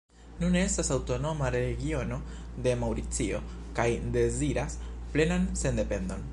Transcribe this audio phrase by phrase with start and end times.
[0.43, 2.17] Nune estas aŭtonoma regiono
[2.67, 3.43] de Maŭricio,
[3.81, 3.87] kaj
[4.19, 4.83] deziras
[5.15, 6.29] plenan sendependon.